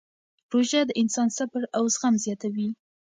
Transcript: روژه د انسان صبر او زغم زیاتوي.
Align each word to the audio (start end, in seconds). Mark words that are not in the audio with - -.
روژه 0.51 0.81
د 0.85 0.91
انسان 1.01 1.27
صبر 1.37 1.61
او 1.77 1.83
زغم 1.93 2.13
زیاتوي. 2.23 2.69